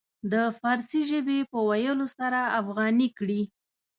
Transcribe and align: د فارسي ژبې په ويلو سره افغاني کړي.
د 0.31 0.33
فارسي 0.59 1.01
ژبې 1.09 1.39
په 1.51 1.57
ويلو 1.69 2.07
سره 2.17 2.39
افغاني 2.59 3.09
کړي. 3.17 3.41